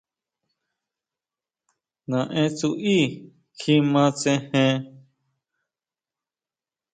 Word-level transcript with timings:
Nae 2.09 2.43
Tsui 2.57 2.95
kjima 3.57 4.03
tsejen. 4.17 4.79